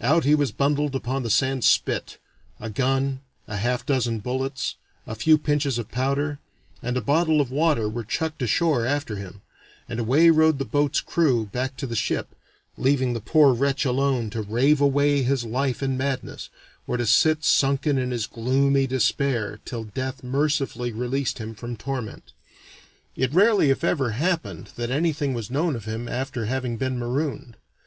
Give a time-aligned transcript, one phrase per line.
[0.00, 2.16] Out he was bundled upon the sand spit;
[2.58, 6.38] a gun, a half dozen bullets, a few pinches of powder,
[6.82, 9.42] and a bottle of water were chucked ashore after him,
[9.86, 12.34] and away rowed the boat's crew back to the ship,
[12.78, 16.48] leaving the poor wretch alone to rave away his life in madness,
[16.86, 22.32] or to sit sunken in his gloomy despair till death mercifully released him from torment.
[23.14, 27.56] It rarely if ever happened that anything was known of him after having been marooned.